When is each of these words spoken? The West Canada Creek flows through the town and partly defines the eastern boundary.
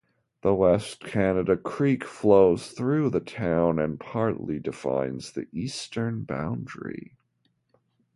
The 0.41 0.55
West 0.55 1.01
Canada 1.01 1.55
Creek 1.55 2.03
flows 2.03 2.71
through 2.71 3.11
the 3.11 3.19
town 3.19 3.77
and 3.77 3.99
partly 3.99 4.57
defines 4.57 5.33
the 5.33 5.45
eastern 5.51 6.23
boundary. 6.23 7.13